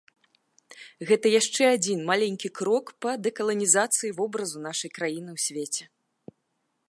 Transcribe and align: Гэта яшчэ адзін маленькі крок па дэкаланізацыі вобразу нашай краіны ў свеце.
Гэта 1.09 1.31
яшчэ 1.41 1.63
адзін 1.75 1.99
маленькі 2.11 2.51
крок 2.61 2.85
па 3.05 3.11
дэкаланізацыі 3.27 4.11
вобразу 4.21 4.57
нашай 4.69 4.91
краіны 4.99 5.29
ў 5.35 5.39
свеце. 5.45 5.83